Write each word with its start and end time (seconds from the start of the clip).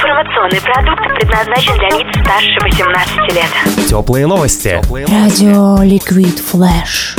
Информационный 0.00 0.62
продукт 0.62 1.02
предназначен 1.14 1.74
для 1.76 1.88
лиц 1.90 2.06
старше 2.22 2.58
18 2.62 3.34
лет. 3.34 3.86
Теплые 3.86 4.26
новости. 4.26 4.80
Радио 5.10 5.82
Ликвид 5.82 6.38
Флэш. 6.38 7.16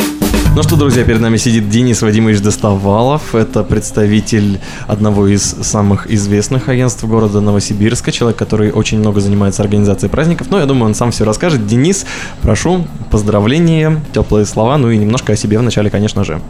Ну 0.55 0.63
что, 0.63 0.77
друзья, 0.77 1.03
перед 1.03 1.21
нами 1.21 1.37
сидит 1.37 1.69
Денис 1.69 2.01
Вадимович 2.01 2.41
Достовалов. 2.41 3.35
Это 3.35 3.63
представитель 3.63 4.59
одного 4.87 5.27
из 5.27 5.43
самых 5.43 6.09
известных 6.09 6.69
агентств 6.69 7.03
города 7.03 7.39
Новосибирска. 7.39 8.11
Человек, 8.11 8.39
который 8.39 8.71
очень 8.71 8.97
много 8.97 9.19
занимается 9.19 9.61
организацией 9.61 10.09
праздников. 10.09 10.47
Но 10.49 10.57
я 10.57 10.65
думаю, 10.65 10.85
он 10.85 10.95
сам 10.95 11.11
все 11.11 11.23
расскажет. 11.23 11.67
Денис, 11.67 12.07
прошу, 12.41 12.87
поздравления, 13.11 14.01
теплые 14.11 14.47
слова, 14.47 14.79
ну 14.79 14.89
и 14.89 14.97
немножко 14.97 15.33
о 15.33 15.35
себе 15.35 15.59
вначале, 15.59 15.91
конечно 15.91 16.23
же. 16.23 16.41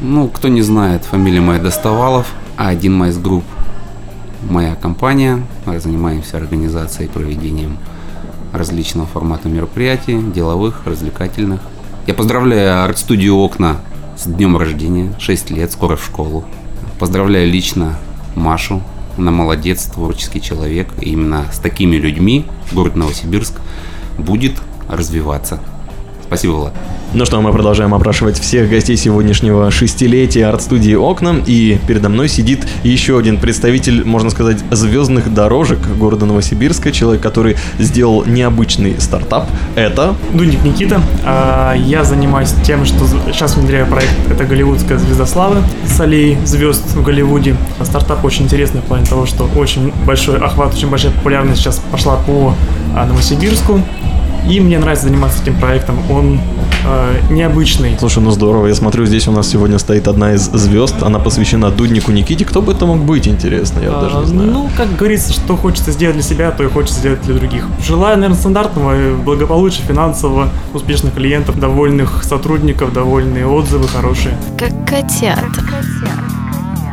Ну, 0.00 0.28
кто 0.28 0.48
не 0.48 0.62
знает, 0.62 1.04
фамилия 1.04 1.42
моя 1.42 1.58
Достовалов, 1.60 2.28
A1 2.56 2.88
MICE 2.88 3.18
Group. 3.18 3.44
Моя 4.48 4.74
компания. 4.74 5.46
Мы 5.66 5.78
занимаемся 5.80 6.38
организацией 6.38 7.08
и 7.08 7.10
проведением 7.10 7.76
различного 8.54 9.06
формата 9.06 9.48
мероприятий, 9.48 10.18
деловых, 10.18 10.86
развлекательных. 10.86 11.60
Я 12.06 12.14
поздравляю 12.14 12.82
арт-студию 12.82 13.36
«Окна» 13.36 13.76
с 14.16 14.24
днем 14.24 14.56
рождения, 14.56 15.12
6 15.18 15.50
лет, 15.50 15.70
скоро 15.70 15.96
в 15.96 16.04
школу. 16.04 16.44
Поздравляю 16.98 17.50
лично 17.50 17.98
Машу, 18.34 18.82
она 19.18 19.30
молодец, 19.30 19.84
творческий 19.84 20.40
человек. 20.40 20.88
И 21.00 21.10
именно 21.10 21.44
с 21.52 21.58
такими 21.58 21.96
людьми 21.96 22.46
город 22.72 22.96
Новосибирск 22.96 23.60
будет 24.16 24.54
развиваться. 24.88 25.60
Спасибо, 26.30 26.52
Влад. 26.52 26.72
Ну 27.12 27.24
что, 27.24 27.40
мы 27.40 27.50
продолжаем 27.52 27.92
опрашивать 27.92 28.38
всех 28.38 28.70
гостей 28.70 28.96
сегодняшнего 28.96 29.68
шестилетия 29.72 30.48
арт-студии 30.48 30.94
«Окна». 30.94 31.42
И 31.44 31.80
передо 31.88 32.08
мной 32.08 32.28
сидит 32.28 32.68
еще 32.84 33.18
один 33.18 33.36
представитель, 33.36 34.04
можно 34.04 34.30
сказать, 34.30 34.58
звездных 34.70 35.34
дорожек 35.34 35.80
города 35.98 36.26
Новосибирска. 36.26 36.92
Человек, 36.92 37.20
который 37.20 37.56
сделал 37.80 38.24
необычный 38.24 39.00
стартап. 39.00 39.48
Это... 39.74 40.14
Дуник 40.32 40.62
Никита. 40.62 41.02
А, 41.24 41.74
Я 41.74 42.04
занимаюсь 42.04 42.54
тем, 42.64 42.84
что 42.84 43.04
сейчас 43.32 43.56
внедряю 43.56 43.88
проект 43.88 44.14
«Это 44.30 44.44
голливудская 44.44 44.98
звезда 44.98 45.26
славы» 45.26 45.64
с 45.88 45.98
аллеей 45.98 46.38
звезд 46.46 46.94
в 46.94 47.02
Голливуде. 47.02 47.56
Стартап 47.82 48.24
очень 48.24 48.44
интересный 48.44 48.82
в 48.82 48.84
плане 48.84 49.04
того, 49.04 49.26
что 49.26 49.50
очень 49.56 49.92
большой 50.06 50.38
охват, 50.38 50.74
очень 50.74 50.88
большая 50.88 51.10
популярность 51.10 51.60
сейчас 51.60 51.80
пошла 51.90 52.18
по 52.18 52.54
а, 52.94 53.04
Новосибирску. 53.04 53.82
И 54.50 54.58
мне 54.58 54.80
нравится 54.80 55.06
заниматься 55.06 55.40
этим 55.42 55.54
проектом. 55.60 55.96
Он 56.10 56.40
э, 56.84 57.20
необычный. 57.30 57.96
Слушай, 58.00 58.20
ну 58.20 58.32
здорово. 58.32 58.66
Я 58.66 58.74
смотрю, 58.74 59.06
здесь 59.06 59.28
у 59.28 59.32
нас 59.32 59.48
сегодня 59.48 59.78
стоит 59.78 60.08
одна 60.08 60.34
из 60.34 60.40
звезд. 60.42 61.04
Она 61.04 61.20
посвящена 61.20 61.70
Дуднику 61.70 62.10
Никите. 62.10 62.44
Кто 62.44 62.60
бы 62.60 62.72
это 62.72 62.84
мог 62.84 62.98
быть, 62.98 63.28
интересно? 63.28 63.78
Я 63.80 63.96
А, 63.96 64.00
даже 64.00 64.16
не 64.18 64.26
знаю. 64.26 64.50
Ну, 64.50 64.70
как 64.76 64.96
говорится, 64.96 65.32
что 65.32 65.56
хочется 65.56 65.92
сделать 65.92 66.16
для 66.16 66.24
себя, 66.24 66.50
то 66.50 66.64
и 66.64 66.68
хочется 66.68 66.98
сделать 66.98 67.22
для 67.22 67.36
других. 67.36 67.64
Желаю, 67.86 68.16
наверное, 68.16 68.36
стандартного 68.40 68.92
э, 68.96 69.14
благополучия, 69.14 69.82
финансово 69.82 70.48
успешных 70.74 71.14
клиентов, 71.14 71.60
довольных 71.60 72.24
сотрудников, 72.24 72.92
довольные 72.92 73.46
отзывы 73.46 73.86
хорошие. 73.86 74.36
Как 74.58 74.72
котята. 74.84 75.44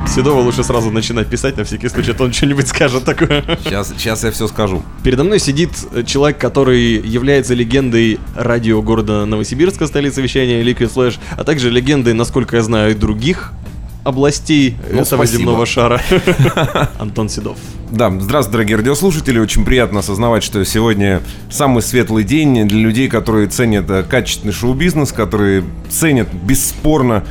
Седова 0.08 0.40
лучше 0.42 0.64
сразу 0.64 0.90
начинать 0.90 1.28
писать, 1.28 1.58
на 1.58 1.64
всякий 1.64 1.90
случай, 1.90 2.12
а 2.12 2.14
то 2.16 2.24
он 2.24 2.34
что-нибудь 2.34 2.68
скажет 2.68 3.04
такое. 3.04 3.44
Сейчас, 3.64 3.90
сейчас 3.98 4.24
я 4.24 4.32
все 4.32 4.48
скажу. 4.48 4.82
Передо 5.04 5.24
мной 5.24 5.40
сидит 5.40 5.70
э, 5.94 6.04
человек, 6.04 6.40
который 6.40 6.96
является 7.00 7.54
легендой 7.54 8.20
радио 8.36 8.82
города 8.82 9.26
Новосибирска, 9.26 9.86
столицы 9.86 10.22
вещания 10.22 10.64
Liquid 10.64 10.92
Flash, 10.94 11.18
а 11.38 11.44
также 11.44 11.70
легендой, 11.70 12.14
насколько 12.14 12.56
я 12.56 12.64
знаю, 12.64 12.92
и 12.92 12.94
других 12.96 13.52
областей 14.04 14.76
Ну, 14.90 15.02
этого 15.02 15.18
спасибо. 15.26 15.40
земного 15.40 15.66
шара. 15.66 16.02
Антон 17.00 17.30
Седов. 17.30 17.58
Да, 17.92 18.10
здравствуйте, 18.10 18.52
дорогие 18.54 18.78
радиослушатели. 18.78 19.38
Очень 19.38 19.66
приятно 19.66 20.00
осознавать, 20.00 20.44
что 20.44 20.64
сегодня 20.66 21.22
самый 21.52 21.84
светлый 21.84 22.24
день 22.24 22.68
для 22.68 22.80
людей, 22.80 23.08
которые 23.08 23.48
ценят 23.50 23.88
э, 23.90 24.04
качественный 24.04 24.54
шоу-бизнес, 24.54 25.12
которые 25.12 25.64
ценят 25.90 26.34
бесспорно 26.34 27.24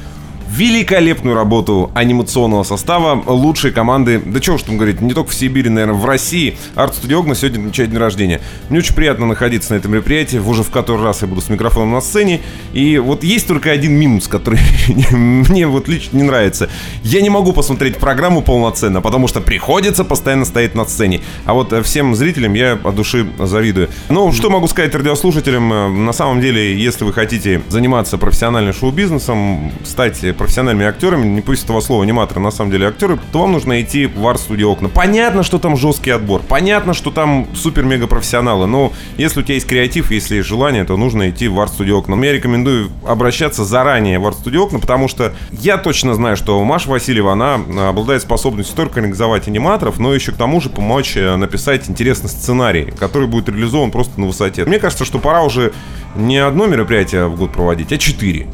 великолепную 0.49 1.35
работу 1.35 1.91
анимационного 1.95 2.63
состава 2.63 3.23
лучшей 3.27 3.73
команды, 3.73 4.21
да 4.25 4.41
чего 4.41 4.57
уж 4.57 4.63
там 4.63 4.77
говорить, 4.77 5.01
не 5.01 5.15
только 5.15 5.31
в 5.31 5.35
Сибири, 5.35 5.69
наверное, 5.69 5.97
в 5.97 6.05
России. 6.05 6.57
Арт-студио 6.75 7.21
«Огна» 7.21 7.35
сегодня 7.35 7.59
отмечает 7.59 7.91
день 7.91 7.99
рождения. 7.99 8.41
Мне 8.69 8.79
очень 8.79 8.95
приятно 8.95 9.27
находиться 9.27 9.73
на 9.73 9.79
этом 9.79 9.93
мероприятии. 9.93 10.39
Уже 10.39 10.63
в 10.63 10.71
который 10.71 11.03
раз 11.03 11.23
я 11.23 11.29
буду 11.29 11.41
с 11.41 11.49
микрофоном 11.49 11.93
на 11.93 12.01
сцене. 12.01 12.41
И 12.73 12.99
вот 12.99 13.25
есть 13.25 13.47
только 13.47 13.71
один 13.71 13.93
минус, 13.93 14.29
который 14.29 14.61
мне 15.11 15.67
вот 15.67 15.89
лично 15.89 16.17
не 16.17 16.23
нравится. 16.23 16.69
Я 17.03 17.21
не 17.21 17.31
могу 17.31 17.53
посмотреть 17.53 17.97
программу 17.99 18.43
полноценно, 18.43 19.01
потому 19.01 19.29
что 19.29 19.41
приходится 19.41 20.05
постоянно 20.05 20.45
стоять 20.45 20.75
на 20.75 20.85
сцене. 20.85 21.21
А 21.45 21.55
вот 21.55 21.73
э, 21.73 21.83
всем 21.83 22.15
зрителям 22.15 22.55
я 22.55 22.79
от 22.83 22.95
души 22.95 23.27
завидую. 23.39 23.89
Ну, 24.09 24.33
что 24.33 24.51
могу 24.51 24.69
сказать 24.69 24.95
радиослушателям? 24.95 25.73
Э, 25.73 25.89
На 25.89 26.13
самом 26.13 26.41
деле, 26.41 26.77
если 26.77 27.05
вы 27.05 27.13
хотите 27.13 27.63
заниматься 27.69 28.19
профессиональным 28.19 28.75
шоу-бизнесом, 28.75 29.73
стать 29.85 30.36
профессиональными 30.37 30.87
актерами, 30.87 31.27
не 31.27 31.41
пусть 31.41 31.65
этого 31.65 31.81
слова 31.81 32.03
аниматоры, 32.03 32.41
на 32.41 32.51
самом 32.51 32.71
деле 32.71 32.89
актеры, 32.89 33.19
то 33.33 33.41
вам 33.41 33.53
нужно 33.53 33.81
идти 33.81 34.07
в 34.07 34.27
арт-студию 34.27 34.71
окна. 34.71 34.89
Понятно, 34.89 35.43
что 35.43 35.59
там 35.59 35.77
жесткий 35.77 36.11
отбор, 36.11 36.43
понятно, 36.47 36.95
что 36.95 37.11
там 37.11 37.47
супер-мега 37.55 38.07
профессионалы, 38.07 38.67
но 38.67 38.93
если 39.17 39.41
у 39.41 39.43
тебя 39.43 39.55
есть 39.55 39.67
креатив, 39.67 40.11
если 40.11 40.37
есть 40.37 40.49
желание, 40.49 40.85
то 40.85 40.97
нужно 40.97 41.31
идти 41.31 41.49
в 41.49 41.59
арт-студию 41.61 41.99
окна. 41.99 42.17
Но 42.17 42.25
я 42.25 42.33
рекомендую 42.33 42.91
обращаться 43.07 43.65
заранее 43.65 44.19
в 44.19 44.27
арт-студию 44.27 44.63
окна, 44.63 44.79
потому 44.79 45.09
что 45.09 45.33
я 45.53 45.79
точно 45.79 46.15
знаю, 46.15 46.37
что 46.37 46.63
Маша 46.65 46.91
Васильева, 46.91 47.33
она 47.33 47.59
э, 47.67 47.89
обладает 47.89 48.23
способностью 48.23 48.77
только 48.77 49.01
организовать 49.01 49.49
аниматоров, 49.49 49.99
но 49.99 50.15
еще 50.15 50.33
к 50.33 50.37
тому 50.37 50.61
же 50.61 50.71
помочь 50.71 51.17
э, 51.17 51.37
написать 51.37 51.89
интересный 51.89 52.29
сценарий, 52.29 52.93
который 52.99 53.29
будет 53.29 53.49
реализован 53.49 53.91
просто 53.91 54.21
на 54.21 54.27
высоте. 54.27 54.65
Мне 54.65 54.79
кажется, 54.79 55.05
что 55.05 55.19
пора 55.19 55.43
уже 55.43 55.73
не 56.15 56.39
одно 56.39 56.67
мероприятие 56.67 57.29
в 57.29 57.37
год 57.37 57.53
проводить, 57.53 57.93
а 57.93 57.99
четыре. 57.99 58.47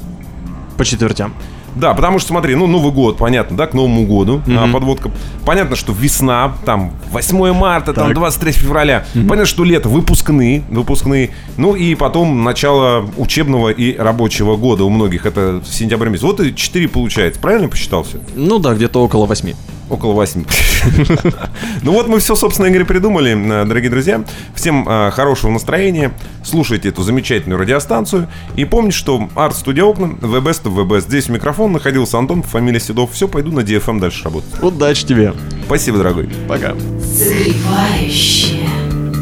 По 0.76 0.84
четвертям. 0.84 1.34
Да, 1.74 1.94
потому 1.94 2.18
что, 2.18 2.28
смотри, 2.28 2.54
ну, 2.54 2.66
Новый 2.66 2.92
год, 2.92 3.16
понятно, 3.16 3.56
да, 3.56 3.66
к 3.66 3.74
Новому 3.74 4.06
году 4.06 4.42
а, 4.48 4.70
подводка. 4.72 5.10
Понятно, 5.44 5.76
что 5.76 5.92
весна, 5.92 6.54
там, 6.64 6.92
8 7.10 7.52
марта, 7.52 7.92
там, 7.92 8.08
Так. 8.08 8.14
23 8.14 8.52
февраля. 8.52 9.04
Понятно, 9.14 9.46
что 9.46 9.64
лето, 9.64 9.88
выпускные, 9.88 10.62
выпускные. 10.68 11.30
Ну, 11.56 11.74
и 11.74 11.94
потом 11.94 12.44
начало 12.44 13.08
учебного 13.16 13.70
и 13.70 13.96
рабочего 13.96 14.56
года 14.56 14.84
у 14.84 14.90
многих. 14.90 15.26
Это 15.26 15.62
сентябрь 15.64 16.08
месяц. 16.08 16.22
Вот 16.22 16.40
и 16.40 16.54
4 16.54 16.88
получается. 16.88 17.40
Правильно 17.40 17.68
посчитал 17.68 18.02
все? 18.04 18.18
Ну 18.34 18.58
да, 18.58 18.74
где-то 18.74 19.02
около 19.02 19.26
восьми. 19.26 19.54
Около 19.92 20.14
8. 20.14 20.44
Ну 21.82 21.92
вот 21.92 22.08
мы 22.08 22.18
все, 22.20 22.34
собственно 22.34 22.68
говоря, 22.68 22.84
придумали, 22.86 23.32
э, 23.32 23.64
дорогие 23.66 23.90
друзья. 23.90 24.24
Всем 24.54 24.88
э, 24.88 25.10
хорошего 25.10 25.50
настроения. 25.50 26.12
Слушайте 26.44 26.88
эту 26.88 27.02
замечательную 27.02 27.58
радиостанцию. 27.58 28.28
И 28.56 28.64
помните, 28.64 28.96
что 28.96 29.28
арт-студия 29.34 29.84
окна, 29.84 30.16
ВБС, 30.20 30.62
ВБС. 30.64 31.04
Здесь 31.04 31.28
у 31.28 31.32
микрофона 31.32 31.74
находился 31.74 32.18
Антон, 32.18 32.42
фамилия 32.42 32.80
Седов. 32.80 33.12
Все, 33.12 33.28
пойду 33.28 33.52
на 33.52 33.60
DFM 33.60 34.00
дальше 34.00 34.24
работать. 34.24 34.50
Удачи 34.62 35.04
тебе. 35.04 35.34
Спасибо, 35.66 35.98
дорогой. 35.98 36.30
Пока. 36.48 36.74
Согревающие, 37.02 38.68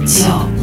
теплые. 0.06 0.59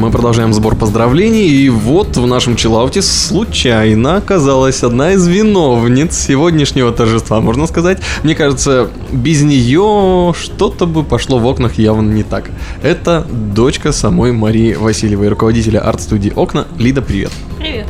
Мы 0.00 0.10
продолжаем 0.10 0.54
сбор 0.54 0.76
поздравлений, 0.76 1.46
и 1.46 1.68
вот 1.68 2.16
в 2.16 2.26
нашем 2.26 2.56
чиллауте 2.56 3.02
случайно 3.02 4.16
оказалась 4.16 4.82
одна 4.82 5.12
из 5.12 5.28
виновниц 5.28 6.16
сегодняшнего 6.16 6.90
торжества, 6.90 7.42
можно 7.42 7.66
сказать. 7.66 7.98
Мне 8.22 8.34
кажется, 8.34 8.88
без 9.12 9.42
нее 9.42 10.32
что-то 10.34 10.86
бы 10.86 11.04
пошло 11.04 11.38
в 11.38 11.44
окнах 11.44 11.74
явно 11.74 12.10
не 12.10 12.22
так. 12.22 12.50
Это 12.82 13.26
дочка 13.30 13.92
самой 13.92 14.32
Марии 14.32 14.72
Васильевой, 14.72 15.28
руководителя 15.28 15.80
арт-студии 15.80 16.32
«Окна». 16.34 16.66
Лида, 16.78 17.02
привет. 17.02 17.32
Привет. 17.58 17.86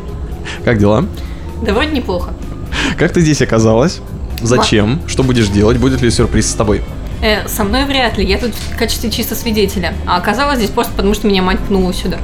Как 0.65 0.79
дела? 0.79 1.05
Да 1.65 1.73
вроде 1.73 1.91
неплохо. 1.91 2.33
Как 2.99 3.13
ты 3.13 3.21
здесь 3.21 3.41
оказалась? 3.41 4.01
Зачем? 4.41 4.99
Что 5.07 5.23
будешь 5.23 5.47
делать? 5.47 5.77
Будет 5.77 6.01
ли 6.01 6.11
сюрприз 6.11 6.51
с 6.51 6.55
тобой? 6.55 6.81
Э, 7.21 7.47
со 7.47 7.63
мной 7.63 7.85
вряд 7.85 8.17
ли, 8.17 8.25
я 8.25 8.37
тут 8.37 8.53
в 8.53 8.77
качестве 8.77 9.11
чисто 9.11 9.35
свидетеля. 9.35 9.93
А 10.07 10.17
оказалось 10.17 10.57
здесь 10.57 10.71
просто 10.71 10.93
потому, 10.93 11.13
что 11.13 11.27
меня 11.27 11.41
мать 11.41 11.59
пнула 11.59 11.93
сюда. 11.93 12.17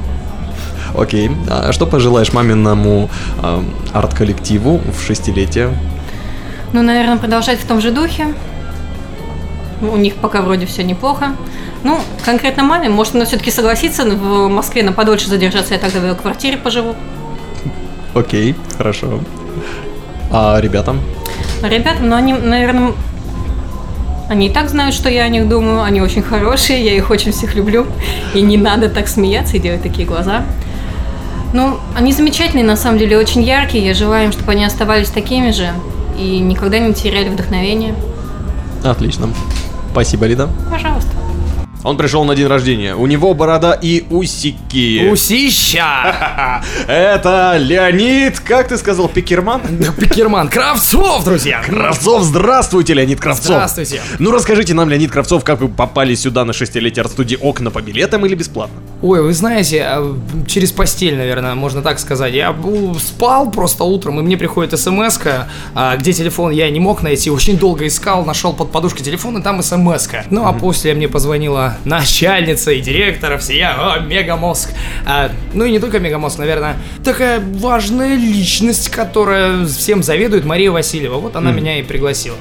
Окей. 0.96 1.30
А 1.48 1.72
что 1.72 1.86
пожелаешь 1.86 2.32
маминому 2.32 3.08
а, 3.40 3.62
арт-коллективу 3.92 4.80
в 4.92 5.02
шестилетие? 5.02 5.70
Ну, 6.72 6.82
наверное, 6.82 7.16
продолжать 7.16 7.58
в 7.60 7.66
том 7.66 7.80
же 7.80 7.90
духе. 7.90 8.34
У 9.80 9.96
них 9.96 10.16
пока 10.16 10.42
вроде 10.42 10.66
все 10.66 10.82
неплохо. 10.82 11.36
Ну, 11.84 12.00
конкретно 12.24 12.64
маме, 12.64 12.88
может, 12.88 13.14
она 13.14 13.24
все-таки 13.24 13.52
согласится 13.52 14.04
в 14.04 14.48
Москве 14.48 14.82
на 14.82 14.92
подольше 14.92 15.28
задержаться, 15.28 15.74
я 15.74 15.80
тогда 15.80 16.00
в 16.00 16.02
ее 16.02 16.14
квартире 16.16 16.56
поживу. 16.56 16.96
Окей, 18.14 18.56
хорошо. 18.76 19.20
А 20.32 20.58
ребятам? 20.60 21.00
Ребятам, 21.62 22.08
ну, 22.08 22.16
они, 22.16 22.32
наверное, 22.32 22.92
они 24.28 24.48
и 24.48 24.50
так 24.50 24.68
знают, 24.68 24.94
что 24.94 25.08
я 25.08 25.24
о 25.24 25.28
них 25.28 25.48
думаю. 25.48 25.82
Они 25.82 26.00
очень 26.00 26.22
хорошие, 26.22 26.84
я 26.84 26.94
их 26.94 27.10
очень 27.10 27.32
всех 27.32 27.54
люблю. 27.54 27.86
И 28.34 28.42
не 28.42 28.56
надо 28.56 28.88
так 28.88 29.08
смеяться 29.08 29.56
и 29.56 29.60
делать 29.60 29.82
такие 29.82 30.06
глаза. 30.06 30.44
Ну, 31.52 31.78
они 31.96 32.12
замечательные, 32.12 32.64
на 32.64 32.76
самом 32.76 32.98
деле, 32.98 33.16
очень 33.16 33.42
яркие. 33.42 33.86
Я 33.86 33.94
желаю 33.94 34.26
им, 34.26 34.32
чтобы 34.32 34.52
они 34.52 34.64
оставались 34.64 35.08
такими 35.08 35.50
же 35.50 35.70
и 36.18 36.38
никогда 36.40 36.78
не 36.78 36.92
теряли 36.92 37.30
вдохновение. 37.30 37.94
Отлично. 38.84 39.30
Спасибо, 39.92 40.26
Лида. 40.26 40.50
Пожалуйста. 40.70 40.87
Он 41.84 41.96
пришел 41.96 42.24
на 42.24 42.34
день 42.34 42.46
рождения. 42.46 42.96
У 42.96 43.06
него 43.06 43.34
борода 43.34 43.72
и 43.72 44.04
усики. 44.10 45.08
Усища! 45.10 46.62
Это 46.88 47.56
Леонид, 47.56 48.40
как 48.40 48.68
ты 48.68 48.76
сказал, 48.76 49.08
Пикерман? 49.08 49.60
Пикерман 49.96 50.48
Кравцов, 50.48 51.24
друзья! 51.24 51.62
Кравцов, 51.64 52.24
здравствуйте, 52.24 52.94
Леонид 52.94 53.20
Кравцов. 53.20 53.46
Здравствуйте. 53.46 54.02
Ну 54.18 54.32
расскажите 54.32 54.74
нам, 54.74 54.88
Леонид 54.88 55.12
Кравцов, 55.12 55.44
как 55.44 55.60
вы 55.60 55.68
попали 55.68 56.16
сюда 56.16 56.44
на 56.44 56.52
шестилетие 56.52 57.02
арт-студии 57.02 57.36
окна 57.36 57.70
по 57.70 57.80
билетам 57.80 58.26
или 58.26 58.34
бесплатно? 58.34 58.80
Ой, 59.00 59.22
вы 59.22 59.32
знаете, 59.32 59.82
а, 59.84 60.16
через 60.48 60.72
постель, 60.72 61.16
наверное, 61.16 61.54
можно 61.54 61.82
так 61.82 62.00
сказать. 62.00 62.34
Я 62.34 62.54
спал 62.98 63.52
просто 63.52 63.84
утром, 63.84 64.18
и 64.18 64.22
мне 64.22 64.36
приходит 64.36 64.78
смс 64.78 65.18
где 65.98 66.12
телефон 66.12 66.52
я 66.52 66.70
не 66.70 66.80
мог 66.80 67.02
найти, 67.02 67.30
очень 67.30 67.56
долго 67.58 67.86
искал, 67.86 68.24
нашел 68.24 68.52
под 68.52 68.70
подушкой 68.70 69.04
телефон, 69.04 69.38
и 69.38 69.42
там 69.42 69.62
смс 69.62 70.08
-ка. 70.08 70.24
Ну, 70.30 70.46
а 70.46 70.52
после 70.52 70.94
мне 70.94 71.08
позвонила 71.08 71.67
начальница 71.84 72.72
и 72.72 72.80
директора 72.80 73.38
всея, 73.38 73.74
о, 73.78 74.00
мегамозг. 74.00 74.70
А, 75.06 75.30
ну 75.54 75.64
и 75.64 75.70
не 75.70 75.78
только 75.78 75.98
мегамозг, 75.98 76.38
наверное, 76.38 76.76
такая 77.04 77.40
важная 77.40 78.16
личность, 78.16 78.88
которая 78.90 79.64
всем 79.66 80.02
заведует, 80.02 80.44
Мария 80.44 80.70
Васильева. 80.70 81.16
Вот 81.16 81.36
она 81.36 81.52
меня 81.52 81.78
и 81.78 81.82
пригласила. 81.82 82.36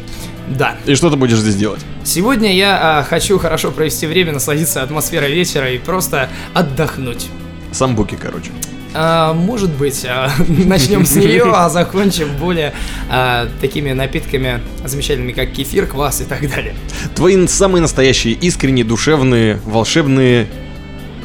Да. 0.47 0.75
И 0.85 0.95
что 0.95 1.09
ты 1.09 1.17
будешь 1.17 1.39
здесь 1.39 1.55
делать? 1.55 1.81
Сегодня 2.03 2.55
я 2.55 2.99
а, 2.99 3.03
хочу 3.03 3.37
хорошо 3.37 3.71
провести 3.71 4.07
время, 4.07 4.31
насладиться 4.31 4.81
атмосферой 4.81 5.33
вечера 5.33 5.69
и 5.71 5.77
просто 5.77 6.29
отдохнуть. 6.53 7.27
Самбуки, 7.71 8.17
короче. 8.19 8.51
А, 8.93 9.33
может 9.33 9.71
быть, 9.71 10.05
а, 10.05 10.31
начнем 10.47 11.05
с 11.05 11.15
нее, 11.15 11.51
а 11.53 11.69
закончим 11.69 12.29
более 12.37 12.73
а, 13.09 13.47
такими 13.61 13.91
напитками 13.91 14.61
замечательными, 14.85 15.33
как 15.33 15.51
кефир, 15.51 15.87
квас 15.87 16.21
и 16.21 16.25
так 16.25 16.49
далее. 16.49 16.75
Твои 17.15 17.47
самые 17.47 17.81
настоящие, 17.81 18.33
искренние, 18.33 18.85
душевные, 18.85 19.59
волшебные 19.65 20.47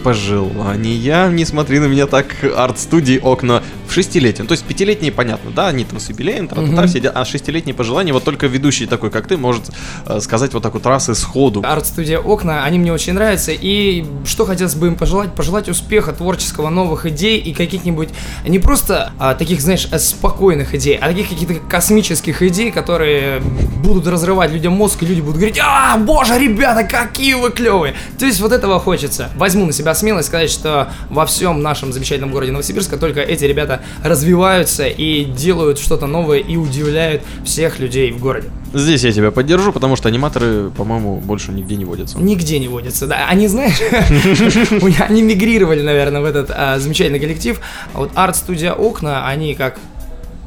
пожелания. 0.03 1.29
Не 1.29 1.45
смотри 1.45 1.79
на 1.79 1.87
меня 1.87 2.07
так, 2.07 2.27
арт-студии 2.43 3.19
окна 3.19 3.63
в 3.93 3.95
шестилетие. 3.95 4.47
То 4.47 4.53
есть 4.53 4.65
пятилетние, 4.65 5.13
понятно, 5.13 5.51
да, 5.51 5.69
они 5.69 5.85
там 5.85 6.01
с 6.01 6.09
юбилеем, 6.09 6.49
тра 6.49 6.63
Мгм. 6.63 6.87
все 6.89 6.99
дела, 7.01 7.13
а 7.15 7.25
шестилетние 7.27 7.75
пожелания 7.75 8.13
вот 8.15 8.25
только 8.25 8.47
ведущий 8.47 8.87
такой, 8.87 9.11
как 9.11 9.27
ты, 9.27 9.37
может 9.37 9.71
э, 10.07 10.21
сказать 10.21 10.55
вот 10.55 10.63
так 10.63 10.73
вот 10.73 10.87
раз 10.87 11.11
и 11.11 11.15
сходу. 11.15 11.63
Арт-студия 11.65 12.19
«Окна», 12.19 12.65
они 12.65 12.79
мне 12.79 12.91
очень 12.93 13.13
нравятся, 13.13 13.53
и 13.53 14.05
что 14.25 14.47
хотелось 14.47 14.75
бы 14.77 14.87
им 14.87 14.95
пожелать? 14.97 15.35
Пожелать 15.35 15.69
успеха 15.69 16.13
творческого, 16.13 16.71
новых 16.71 17.05
идей 17.05 17.39
и 17.39 17.53
каких-нибудь, 17.53 18.09
не 18.47 18.59
просто 18.59 19.13
а, 19.19 19.35
таких, 19.35 19.61
знаешь, 19.61 19.87
э, 19.91 19.99
спокойных 19.99 20.75
идей, 20.75 20.97
а 20.97 21.09
таких 21.09 21.29
каких-то 21.29 21.55
космических 21.69 22.43
идей, 22.43 22.71
которые 22.73 23.41
будут 23.85 24.07
разрывать 24.07 24.53
людям 24.53 24.73
мозг, 24.73 25.03
и 25.03 25.07
люди 25.07 25.21
будут 25.21 25.37
говорить, 25.37 25.59
а, 25.63 25.99
боже, 25.99 26.39
ребята, 26.39 26.85
какие 26.85 27.35
вы 27.35 27.51
клевые! 27.51 27.95
То 28.19 28.25
есть 28.25 28.41
вот 28.41 28.53
этого 28.53 28.81
хочется. 28.81 29.29
Возьму 29.37 29.67
на 29.67 29.73
себя 29.73 29.95
смелость 29.95 30.29
сказать, 30.29 30.51
что 30.51 30.91
во 31.11 31.27
всем 31.27 31.61
нашем 31.61 31.93
замечательном 31.93 32.31
городе 32.31 32.53
Новосибирска 32.53 32.97
только 32.97 33.21
эти 33.21 33.45
ребята 33.45 33.82
развиваются 34.03 34.87
и 34.87 35.25
делают 35.25 35.79
что-то 35.79 36.07
новое 36.07 36.39
и 36.39 36.57
удивляют 36.57 37.23
всех 37.45 37.79
людей 37.79 38.13
в 38.13 38.19
городе. 38.19 38.51
Здесь 38.75 39.05
я 39.05 39.13
тебя 39.13 39.31
поддержу, 39.31 39.71
потому 39.73 39.97
что 39.97 40.09
аниматоры, 40.09 40.71
по-моему, 40.71 41.17
больше 41.17 41.53
нигде 41.53 41.77
не 41.77 41.85
водятся. 41.85 42.19
Нигде 42.19 42.59
не 42.59 42.69
водятся, 42.69 43.07
да. 43.07 43.27
Они, 43.29 43.47
знаешь, 43.47 43.79
они 44.99 45.23
мигрировали, 45.23 45.83
наверное, 45.83 46.23
в 46.23 46.25
этот 46.25 46.51
а, 46.51 46.79
замечательный 46.79 47.21
коллектив. 47.21 47.61
А 47.93 47.99
вот 47.99 48.11
арт-студия 48.15 48.73
«Окна», 48.73 49.27
они 49.29 49.55
как 49.55 49.79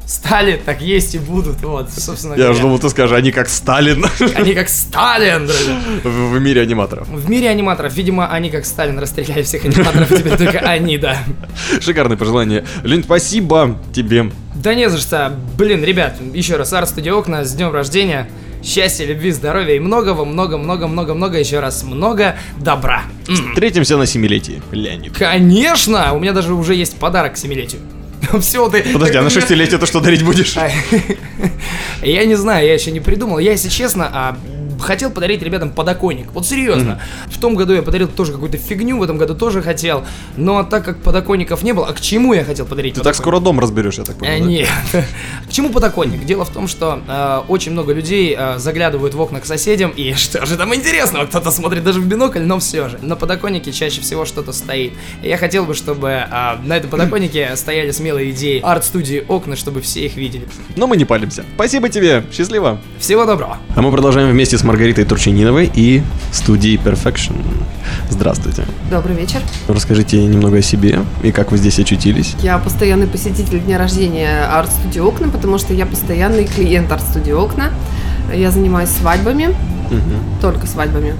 стали, 0.06 0.60
так 0.64 0.80
есть 0.80 1.14
и 1.14 1.18
будут. 1.18 1.60
Вот, 1.62 1.90
собственно 1.90 2.34
Я 2.34 2.52
же 2.52 2.62
думал, 2.62 2.78
ты 2.78 2.88
скажешь, 2.88 3.16
они 3.16 3.32
как 3.32 3.48
Сталин 3.48 4.06
Они 4.34 4.54
как 4.54 4.68
Сталин, 4.68 5.46
друзья. 5.46 5.78
в 6.04 6.26
в 6.36 6.40
мире 6.40 6.62
аниматоров. 6.62 7.08
В 7.08 7.28
мире 7.28 7.48
аниматоров, 7.48 7.92
видимо, 7.94 8.28
они 8.28 8.50
как 8.50 8.64
Сталин 8.64 8.98
расстреляли 8.98 9.42
всех 9.42 9.64
аниматоров, 9.64 10.08
теперь 10.08 10.36
только 10.36 10.60
они, 10.60 10.98
да. 10.98 11.18
Шикарное 11.80 12.16
пожелание. 12.16 12.64
Лень, 12.84 13.02
спасибо 13.02 13.78
тебе. 13.92 14.30
Да 14.54 14.74
не 14.74 14.88
за 14.88 14.98
что. 14.98 15.34
Блин, 15.58 15.82
ребят, 15.84 16.16
еще 16.32 16.56
раз, 16.56 16.72
арт-студия 16.72 17.12
«Окна» 17.12 17.44
с 17.44 17.52
днем 17.52 17.72
рождения. 17.72 18.28
Счастья, 18.64 19.04
любви, 19.04 19.30
здоровья 19.30 19.74
и 19.74 19.78
многого, 19.78 20.24
много, 20.24 20.56
много, 20.56 20.88
много, 20.88 21.14
много, 21.14 21.38
еще 21.38 21.60
раз, 21.60 21.84
много 21.84 22.36
добра. 22.58 23.02
Встретимся 23.24 23.96
на 23.96 24.06
семилетии, 24.06 24.62
Леонид. 24.72 25.16
Конечно! 25.16 26.12
У 26.14 26.18
меня 26.18 26.32
даже 26.32 26.54
уже 26.54 26.74
есть 26.74 26.96
подарок 26.96 27.34
к 27.34 27.36
семилетию. 27.36 27.80
Все, 28.40 28.68
ты... 28.68 28.82
Подожди, 28.92 29.16
а 29.16 29.22
на 29.22 29.30
шестилетие 29.30 29.78
ты 29.78 29.86
что 29.86 30.00
дарить 30.00 30.22
будешь? 30.24 30.56
Ай. 30.58 30.72
Я 32.02 32.24
не 32.24 32.34
знаю, 32.34 32.66
я 32.66 32.74
еще 32.74 32.90
не 32.90 33.00
придумал. 33.00 33.38
Я, 33.38 33.52
если 33.52 33.68
честно, 33.68 34.10
а, 34.12 34.36
хотел 34.80 35.10
подарить 35.10 35.42
ребятам 35.42 35.70
подоконник. 35.70 36.32
Вот 36.32 36.46
серьезно. 36.46 37.00
В 37.26 37.38
том 37.40 37.54
году 37.54 37.72
я 37.74 37.82
подарил 37.82 38.08
тоже 38.08 38.32
какую-то 38.32 38.58
фигню, 38.58 38.98
в 38.98 39.02
этом 39.02 39.18
году 39.18 39.34
тоже 39.34 39.62
хотел. 39.62 40.04
Но 40.36 40.62
так 40.62 40.84
как 40.84 40.98
подоконников 41.02 41.62
не 41.62 41.72
было, 41.72 41.86
а 41.88 41.92
к 41.92 42.00
чему 42.00 42.34
я 42.34 42.44
хотел 42.44 42.66
подарить 42.66 42.94
Ты 42.94 43.00
так 43.00 43.14
подоконник? 43.16 43.22
скоро 43.22 43.40
дом 43.40 43.60
разберешь, 43.60 43.98
я 43.98 44.04
так 44.04 44.16
Э, 44.16 44.18
понимаю. 44.20 44.42
да? 44.42 44.48
Нет. 44.48 44.68
К 45.48 45.52
чему 45.52 45.70
подоконник? 45.70 46.24
Дело 46.24 46.44
в 46.44 46.50
том, 46.50 46.68
что 46.68 47.00
э, 47.06 47.42
очень 47.48 47.72
много 47.72 47.92
людей 47.92 48.34
э, 48.38 48.58
заглядывают 48.58 49.14
в 49.14 49.20
окна 49.20 49.40
к 49.40 49.46
соседям, 49.46 49.90
и 49.90 50.12
что 50.16 50.44
же 50.46 50.56
там 50.56 50.74
интересного? 50.74 51.26
Кто-то 51.26 51.50
смотрит 51.50 51.84
даже 51.84 52.00
в 52.00 52.06
бинокль, 52.06 52.40
но 52.42 52.58
все 52.58 52.88
же. 52.88 52.98
На 53.02 53.16
подоконнике 53.16 53.72
чаще 53.72 54.00
всего 54.00 54.24
что-то 54.24 54.52
стоит. 54.52 54.92
И 55.22 55.28
я 55.28 55.36
хотел 55.38 55.64
бы, 55.64 55.74
чтобы 55.74 56.08
э, 56.08 56.28
на 56.64 56.76
этом 56.76 56.90
подоконнике 56.90 57.50
стояли 57.56 57.90
смелые 57.90 58.30
идеи 58.30 58.60
арт-студии 58.62 59.24
окна, 59.28 59.56
чтобы 59.56 59.80
все 59.80 60.04
их 60.06 60.16
видели. 60.16 60.46
Но 60.76 60.86
мы 60.86 60.96
не 60.96 61.04
палимся. 61.04 61.44
Спасибо 61.54 61.88
тебе, 61.88 62.24
счастливо. 62.32 62.80
Всего 62.98 63.24
доброго. 63.24 63.58
А 63.74 63.82
мы 63.82 63.90
продолжаем 63.92 64.30
вместе 64.30 64.58
с 64.58 64.64
Маргаритой 64.66 65.04
Турчининовой 65.04 65.70
и 65.72 66.02
студией 66.32 66.76
Perfection. 66.76 67.36
Здравствуйте. 68.10 68.64
Добрый 68.90 69.16
вечер. 69.16 69.40
Расскажите 69.68 70.22
немного 70.24 70.58
о 70.58 70.62
себе 70.62 70.98
и 71.22 71.30
как 71.30 71.52
вы 71.52 71.58
здесь 71.58 71.78
очутились. 71.78 72.34
Я 72.42 72.58
постоянный 72.58 73.06
посетитель 73.06 73.60
дня 73.60 73.78
рождения 73.78 74.44
арт-студии 74.44 74.98
«Окна», 74.98 75.28
потому 75.28 75.58
что 75.58 75.72
я 75.72 75.86
постоянный 75.86 76.46
клиент 76.46 76.90
арт-студии 76.90 77.32
«Окна». 77.32 77.70
Я 78.34 78.50
занимаюсь 78.50 78.90
свадьбами, 78.90 79.54
только 80.40 80.66
свадьбами. 80.66 81.14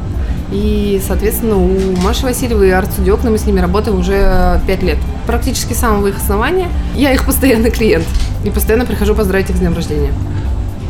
И, 0.53 1.01
соответственно, 1.07 1.57
у 1.57 1.97
Маши 2.03 2.25
Васильевой 2.25 2.69
и 2.69 2.73
арт-студии 2.73 3.11
«Окна» 3.11 3.31
мы 3.31 3.39
с 3.39 3.47
ними 3.47 3.61
работаем 3.61 3.99
уже 3.99 4.61
5 4.67 4.83
лет. 4.83 4.99
Практически 5.27 5.73
с 5.73 5.79
самого 5.79 6.09
их 6.09 6.17
основания. 6.17 6.69
Я 6.97 7.13
их 7.13 7.25
постоянный 7.25 7.71
клиент. 7.71 8.07
И 8.45 8.51
постоянно 8.51 8.87
прихожу 8.87 9.15
поздравить 9.15 9.51
их 9.51 9.57
с 9.57 9.59
днем 9.61 9.75
рождения. 9.75 10.13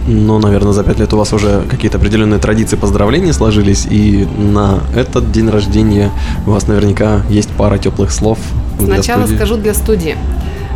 Ну, 0.06 0.38
наверное, 0.38 0.72
за 0.72 0.84
пять 0.84 0.98
лет 1.00 1.12
у 1.12 1.16
вас 1.16 1.32
уже 1.32 1.62
какие-то 1.68 1.98
определенные 1.98 2.38
традиции 2.38 2.76
поздравлений 2.76 3.32
сложились, 3.32 3.86
и 3.90 4.26
на 4.38 4.80
этот 4.94 5.32
день 5.32 5.50
рождения 5.50 6.10
у 6.46 6.50
вас 6.50 6.68
наверняка 6.68 7.22
есть 7.28 7.50
пара 7.50 7.78
теплых 7.78 8.12
слов. 8.12 8.38
Сначала 8.78 9.22
студии. 9.22 9.36
скажу 9.36 9.56
для 9.56 9.74
студии. 9.74 10.16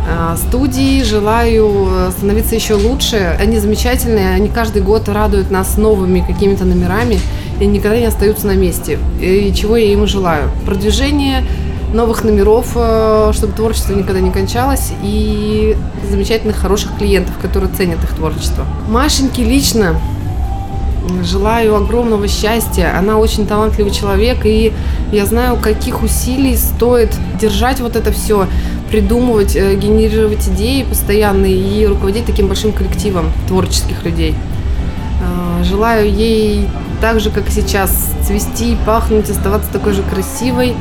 А, 0.09 0.35
Студии 0.35 1.03
желаю 1.03 2.11
становиться 2.11 2.55
еще 2.55 2.73
лучше. 2.73 3.37
Они 3.39 3.59
замечательные, 3.59 4.33
они 4.33 4.49
каждый 4.49 4.81
год 4.81 5.07
радуют 5.07 5.51
нас 5.51 5.77
новыми 5.77 6.25
какими-то 6.27 6.65
номерами 6.65 7.19
и 7.59 7.65
никогда 7.65 7.99
не 7.99 8.05
остаются 8.05 8.47
на 8.47 8.55
месте. 8.55 8.97
И 9.21 9.53
чего 9.55 9.77
я 9.77 9.93
им 9.93 10.03
и 10.03 10.07
желаю. 10.07 10.49
Продвижение 10.65 11.45
новых 11.93 12.23
номеров, 12.23 12.71
э, 12.75 13.31
чтобы 13.33 13.53
творчество 13.53 13.93
никогда 13.93 14.19
не 14.19 14.31
кончалось, 14.31 14.91
и 15.03 15.75
замечательных, 16.09 16.57
хороших 16.57 16.97
клиентов, 16.97 17.35
которые 17.41 17.73
ценят 17.73 18.03
их 18.03 18.15
творчество. 18.15 18.65
Машеньке 18.87 19.43
лично 19.43 19.95
Желаю 21.23 21.75
огромного 21.75 22.27
счастья. 22.27 22.95
Она 22.97 23.17
очень 23.17 23.47
талантливый 23.47 23.91
человек, 23.91 24.45
и 24.45 24.71
я 25.11 25.25
знаю, 25.25 25.57
каких 25.57 26.03
усилий 26.03 26.55
стоит 26.55 27.09
держать 27.39 27.79
вот 27.79 27.95
это 27.95 28.11
все, 28.11 28.47
придумывать, 28.89 29.55
э, 29.55 29.75
генерировать 29.75 30.47
идеи 30.49 30.83
постоянно 30.83 31.45
и 31.47 31.85
руководить 31.87 32.25
таким 32.25 32.47
большим 32.47 32.71
коллективом 32.71 33.31
творческих 33.47 34.03
людей. 34.03 34.35
А, 35.23 35.63
Желаю 35.63 36.11
ей 36.11 36.67
так 37.01 37.19
же, 37.19 37.31
как 37.31 37.49
и 37.49 37.51
сейчас, 37.51 38.09
цвести, 38.25 38.77
пахнуть, 38.85 39.29
оставаться 39.29 39.71
такой 39.71 39.93
же 39.93 40.03
красивой, 40.03 40.75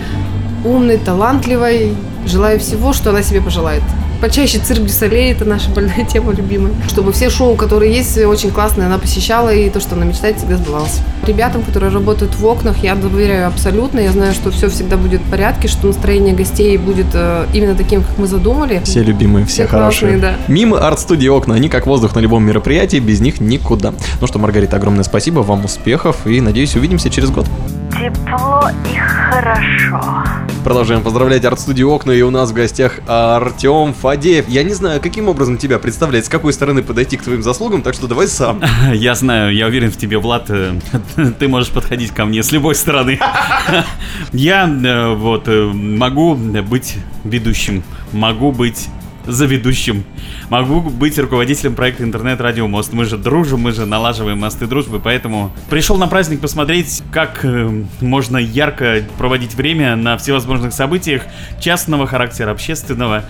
умной, 0.65 0.99
талантливой. 0.99 1.95
Желаю 2.27 2.59
всего, 2.61 2.93
что 2.93 3.11
она 3.11 3.23
себе 3.23 3.41
пожелает. 3.41 3.83
Почаще 4.21 4.59
цирк 4.59 4.83
Дюсалей, 4.83 5.33
это 5.33 5.47
наша 5.47 5.71
больная 5.71 6.05
тема 6.05 6.33
любимая. 6.35 6.75
Чтобы 6.87 7.11
все 7.13 7.31
шоу, 7.31 7.55
которые 7.57 7.91
есть, 7.95 8.19
очень 8.19 8.51
классные, 8.51 8.87
она 8.87 8.99
посещала, 8.99 9.49
и 9.49 9.71
то, 9.71 9.81
что 9.81 9.95
она 9.95 10.05
мечтает, 10.05 10.37
всегда 10.37 10.59
сбывалось. 10.59 11.01
Ребятам, 11.27 11.63
которые 11.63 11.91
работают 11.91 12.35
в 12.35 12.45
окнах, 12.45 12.77
я 12.85 12.95
доверяю 12.95 13.47
абсолютно. 13.47 13.99
Я 13.99 14.13
знаю, 14.13 14.35
что 14.35 14.51
все 14.51 14.69
всегда 14.69 14.99
будет 14.99 15.23
в 15.23 15.31
порядке, 15.31 15.69
что 15.69 15.87
настроение 15.87 16.35
гостей 16.35 16.77
будет 16.77 17.07
э, 17.15 17.47
именно 17.55 17.75
таким, 17.75 18.03
как 18.03 18.19
мы 18.19 18.27
задумали. 18.27 18.83
Все 18.85 19.03
любимые, 19.03 19.47
все, 19.47 19.65
Все 19.65 19.67
хорошие. 19.69 20.19
классные, 20.19 20.37
да. 20.37 20.53
Мимо 20.53 20.87
арт-студии 20.87 21.29
окна, 21.29 21.55
они 21.55 21.71
как 21.71 21.87
воздух 21.87 22.15
на 22.15 22.19
любом 22.19 22.45
мероприятии, 22.45 22.99
без 22.99 23.21
них 23.21 23.41
никуда. 23.41 23.95
Ну 24.21 24.27
что, 24.27 24.39
Маргарита, 24.39 24.77
огромное 24.77 25.05
спасибо, 25.05 25.41
вам 25.41 25.65
успехов 25.65 26.27
и 26.27 26.43
надеюсь 26.43 26.77
увидимся 26.77 27.09
через 27.09 27.31
год. 27.31 27.47
Тепло 27.93 28.69
и 28.85 28.99
хорошо. 28.99 30.25
Продолжаем 30.65 31.03
поздравлять 31.03 31.45
арт-студию 31.47 31.91
«Окна», 31.91 32.13
и 32.13 32.21
у 32.21 32.31
нас 32.31 32.51
в 32.51 32.53
гостях 32.53 33.01
Артем 33.07 33.95
Фадеев. 33.95 34.47
Я 34.49 34.63
не 34.63 34.75
знаю, 34.75 35.01
каким 35.01 35.29
образом 35.29 35.57
тебя 35.57 35.79
представлять, 35.79 36.27
с 36.27 36.29
какой 36.29 36.53
стороны 36.53 36.83
подойти 36.83 37.17
к 37.17 37.23
твоим 37.23 37.43
заслугам, 37.43 37.81
так 37.81 37.95
что 37.95 38.07
давай 38.07 38.29
сам. 38.29 38.63
Я 38.93 39.15
знаю, 39.15 39.55
я 39.55 39.67
уверен 39.67 39.91
в 39.91 39.97
тебе, 39.97 40.19
Влад. 40.19 40.51
э, 40.51 40.79
Ты 41.39 41.49
можешь 41.49 41.71
подходить 41.71 42.11
ко 42.11 42.27
мне 42.27 42.43
с 42.43 42.53
любой 42.53 42.75
стороны. 42.75 43.19
Я 44.33 44.69
э, 44.69 45.15
вот 45.15 45.49
э, 45.49 45.65
могу 45.73 46.35
быть 46.35 46.97
ведущим, 47.25 47.83
могу 48.13 48.53
быть 48.53 48.89
заведущим, 49.27 50.05
могу 50.49 50.81
быть 50.81 51.19
руководителем 51.19 51.75
проекта 51.75 52.05
интернет-радио 52.05 52.67
Мост. 52.67 52.93
Мы 52.93 53.05
же 53.05 53.17
дружим, 53.17 53.61
мы 53.61 53.73
же 53.73 53.87
налаживаем 53.87 54.39
мосты 54.39 54.67
дружбы, 54.67 55.01
поэтому 55.01 55.53
пришел 55.69 55.97
на 55.97 56.07
праздник 56.07 56.41
посмотреть, 56.41 57.03
как 57.13 57.45
э, 57.45 57.85
можно 58.01 58.39
ярко 58.39 59.03
проводить 59.19 59.55
время 59.55 59.97
на 59.97 60.17
всевозможных 60.17 60.73
событиях 60.73 61.23
частного 61.61 62.07
характера, 62.07 62.51
общественного. 62.51 63.25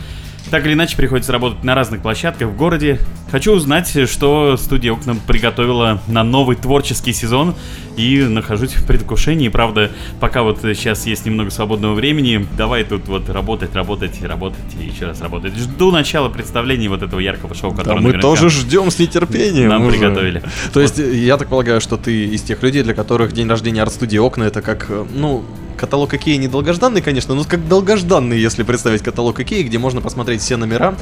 Так 0.51 0.67
или 0.67 0.73
иначе, 0.73 0.97
приходится 0.97 1.31
работать 1.33 1.63
на 1.63 1.75
разных 1.75 2.03
площадках 2.03 2.49
в 2.49 2.57
городе. 2.57 2.99
Хочу 3.31 3.53
узнать, 3.53 3.95
что 4.11 4.57
студия 4.57 4.93
«Окна» 4.93 5.15
приготовила 5.27 6.03
на 6.09 6.25
новый 6.25 6.57
творческий 6.57 7.13
сезон. 7.13 7.55
И 7.97 8.23
нахожусь 8.23 8.73
в 8.73 8.87
предвкушении. 8.87 9.49
Правда, 9.49 9.91
пока 10.21 10.43
вот 10.43 10.61
сейчас 10.63 11.07
есть 11.07 11.27
немного 11.27 11.51
свободного 11.51 11.93
времени, 11.95 12.47
давай 12.57 12.83
тут 12.85 13.07
вот 13.09 13.29
работать, 13.29 13.75
работать, 13.75 14.23
работать 14.23 14.59
и 14.81 14.85
еще 14.87 15.07
раз 15.07 15.21
работать. 15.21 15.55
Жду 15.55 15.91
начала 15.91 16.29
представления 16.31 16.89
вот 16.89 17.03
этого 17.03 17.21
яркого 17.21 17.55
шоу, 17.55 17.73
Да, 17.73 17.79
которое 17.79 17.97
мы 17.97 18.03
наверняка 18.05 18.23
тоже 18.23 18.49
ждем 18.49 18.91
с 18.91 18.99
нетерпением. 18.99 19.69
нам 19.69 19.83
уже. 19.83 19.99
приготовили. 19.99 20.43
То 20.73 20.81
есть, 20.81 20.99
я 20.99 21.37
так 21.37 21.49
полагаю, 21.49 21.81
что 21.81 21.97
ты 21.99 22.25
из 22.27 22.43
тех 22.43 22.63
людей, 22.63 22.83
для 22.83 22.95
которых 22.95 23.33
день 23.33 23.49
рождения 23.49 23.83
арт-студии 23.83 24.19
«Окна» 24.19 24.45
это 24.45 24.63
как, 24.63 24.87
э, 24.89 25.05
ну, 25.15 25.45
каталог 25.81 26.13
Икеи 26.13 26.37
не 26.37 26.47
долгожданный, 26.47 27.01
конечно, 27.01 27.35
но 27.35 27.43
как 27.45 27.67
долгожданный, 27.67 28.39
если 28.39 28.63
представить 28.65 29.03
каталог 29.03 29.41
Икеи, 29.41 29.63
где 29.63 29.79
можно 29.79 30.03
посмотреть 30.03 30.43
все 30.43 30.59
номера, 30.59 30.95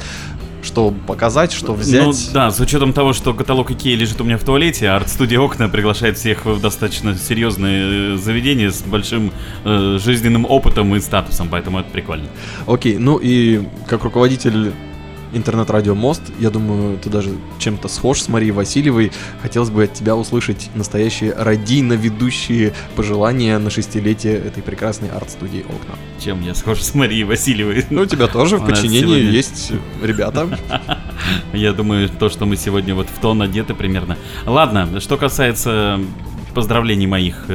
что 0.63 0.93
показать, 1.05 1.51
что 1.51 1.73
взять. 1.73 2.05
Ну 2.05 2.13
да, 2.33 2.49
с 2.49 2.59
учетом 2.61 2.93
того, 2.93 3.11
что 3.11 3.33
каталог 3.33 3.71
Икеи 3.71 3.95
лежит 3.95 4.21
у 4.21 4.23
меня 4.23 4.37
в 4.37 4.43
туалете, 4.45 4.87
а 4.87 4.95
арт-студия 4.95 5.39
Окна 5.39 5.67
приглашает 5.67 6.17
всех 6.17 6.45
в 6.45 6.61
достаточно 6.61 7.15
серьезные 7.17 8.13
э, 8.13 8.17
заведения 8.17 8.71
с 8.71 8.81
большим 8.81 9.33
э, 9.65 9.97
жизненным 10.01 10.45
опытом 10.45 10.95
и 10.95 11.01
статусом, 11.01 11.49
поэтому 11.51 11.79
это 11.79 11.89
прикольно. 11.89 12.29
Окей, 12.65 12.97
ну 12.97 13.17
и 13.17 13.63
как 13.85 14.05
руководитель 14.05 14.71
интернет-радио 15.33 15.95
Мост, 15.95 16.21
я 16.39 16.49
думаю, 16.49 16.97
ты 16.97 17.09
даже 17.09 17.31
чем-то 17.59 17.87
схож 17.87 18.21
с 18.21 18.27
Марией 18.29 18.51
Васильевой. 18.51 19.11
Хотелось 19.41 19.69
бы 19.69 19.83
от 19.83 19.93
тебя 19.93 20.15
услышать 20.15 20.69
настоящие 20.75 21.33
радийно-ведущие 21.33 22.73
пожелания 22.95 23.57
на 23.57 23.69
шестилетие 23.69 24.35
этой 24.35 24.63
прекрасной 24.63 25.09
арт-студии 25.09 25.61
«Окна». 25.61 25.95
Чем 26.23 26.41
я 26.41 26.55
схож 26.55 26.81
с 26.81 26.93
Марией 26.95 27.23
Васильевой. 27.23 27.85
Ну, 27.89 28.01
у 28.01 28.05
тебя 28.05 28.27
тоже 28.27 28.57
в 28.57 28.65
подчинении 28.65 29.01
сегодня- 29.01 29.29
есть 29.31 29.71
ребята. 30.01 30.47
Я 31.53 31.73
думаю, 31.73 32.09
то, 32.09 32.29
что 32.29 32.45
мы 32.45 32.55
сегодня 32.55 32.95
вот 32.95 33.07
в 33.09 33.19
тон 33.19 33.41
одеты 33.41 33.73
примерно. 33.73 34.17
Ладно, 34.45 34.99
что 34.99 35.17
касается 35.17 35.99
поздравлений 36.53 37.07
моих 37.07 37.45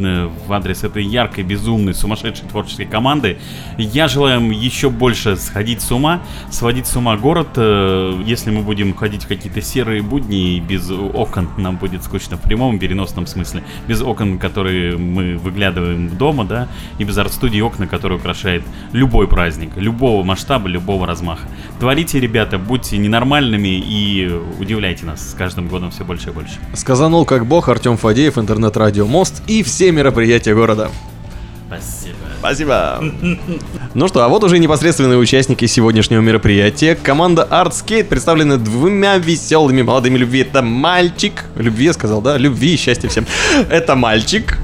в 0.00 0.52
адрес 0.52 0.84
этой 0.84 1.04
яркой, 1.04 1.44
безумной, 1.44 1.94
сумасшедшей 1.94 2.48
творческой 2.48 2.86
команды, 2.86 3.38
я 3.78 4.08
желаю 4.08 4.40
им 4.40 4.50
еще 4.50 4.90
больше 4.90 5.36
сходить 5.36 5.82
с 5.82 5.90
ума, 5.92 6.22
сводить 6.50 6.86
с 6.86 6.96
ума 6.96 7.16
город. 7.16 7.48
Э, 7.56 8.20
Если 8.24 8.50
мы 8.50 8.62
будем 8.62 8.94
ходить 8.94 9.24
в 9.24 9.28
какие-то 9.28 9.60
серые 9.62 10.02
будни 10.02 10.56
и 10.56 10.60
без 10.60 10.90
окон, 10.90 11.48
нам 11.56 11.76
будет 11.76 12.04
скучно 12.04 12.36
в 12.36 12.42
прямом 12.42 12.78
переносном 12.78 13.26
смысле. 13.26 13.62
Без 13.86 14.00
окон, 14.00 14.38
которые 14.38 14.96
мы 14.96 15.36
выглядываем 15.36 16.16
дома, 16.16 16.44
да, 16.44 16.68
и 16.98 17.04
без 17.04 17.16
арт-студии 17.18 17.60
окна, 17.60 17.86
которые 17.86 18.18
украшает 18.18 18.62
любой 18.92 19.28
праздник, 19.28 19.70
любого 19.76 20.22
масштаба, 20.24 20.68
любого 20.68 21.06
размаха. 21.06 21.46
Творите, 21.78 22.20
ребята, 22.20 22.58
будьте 22.58 22.98
ненормальными 22.98 23.68
и 23.68 24.30
удивляйте 24.58 25.06
нас 25.06 25.30
с 25.30 25.34
каждым 25.34 25.68
годом 25.68 25.90
все 25.90 26.04
больше 26.04 26.30
и 26.30 26.32
больше. 26.32 26.54
Сказанул 26.74 27.24
как 27.24 27.46
бог 27.46 27.68
Артем 27.68 27.96
Фадеев, 27.96 28.38
интернет-радио 28.38 29.06
Мост 29.06 29.42
и 29.46 29.62
все 29.62 29.89
мероприятия 29.90 30.54
города. 30.54 30.90
Спасибо. 31.66 32.16
Спасибо. 32.38 33.04
Ну 33.92 34.06
что, 34.06 34.24
а 34.24 34.28
вот 34.28 34.44
уже 34.44 34.58
непосредственные 34.60 35.18
участники 35.18 35.66
сегодняшнего 35.66 36.20
мероприятия. 36.20 36.94
Команда 36.94 37.46
Artscape 37.50 38.04
представлена 38.04 38.56
двумя 38.56 39.18
веселыми 39.18 39.82
молодыми 39.82 40.16
любви. 40.16 40.42
Это 40.42 40.62
мальчик. 40.62 41.44
Любви, 41.56 41.86
я 41.86 41.92
сказал, 41.92 42.22
да? 42.22 42.38
Любви 42.38 42.74
и 42.74 42.76
счастья 42.76 43.08
всем. 43.08 43.26
Это 43.68 43.96
мальчик. 43.96 44.58